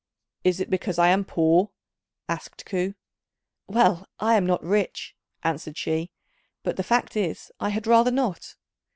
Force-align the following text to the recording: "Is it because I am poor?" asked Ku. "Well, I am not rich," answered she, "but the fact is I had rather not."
"Is 0.43 0.59
it 0.59 0.71
because 0.71 0.97
I 0.97 1.09
am 1.09 1.23
poor?" 1.23 1.69
asked 2.27 2.65
Ku. 2.65 2.95
"Well, 3.67 4.07
I 4.19 4.33
am 4.33 4.47
not 4.47 4.63
rich," 4.63 5.15
answered 5.43 5.77
she, 5.77 6.09
"but 6.63 6.75
the 6.75 6.81
fact 6.81 7.15
is 7.15 7.51
I 7.59 7.69
had 7.69 7.85
rather 7.85 8.09
not." 8.09 8.55